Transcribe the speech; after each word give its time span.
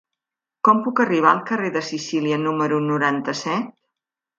Com 0.67 0.81
puc 0.87 1.01
arribar 1.03 1.29
al 1.33 1.43
carrer 1.51 1.71
de 1.77 1.85
Sicília 1.91 2.43
número 2.49 2.85
noranta-set? 2.91 3.75